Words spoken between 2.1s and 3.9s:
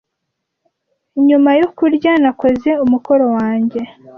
nakoze umukoro wanjye.